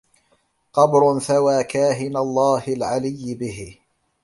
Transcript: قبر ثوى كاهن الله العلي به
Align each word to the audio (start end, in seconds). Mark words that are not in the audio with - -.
قبر 0.73 1.19
ثوى 1.19 1.63
كاهن 1.63 2.17
الله 2.17 2.63
العلي 2.67 3.35
به 3.35 3.77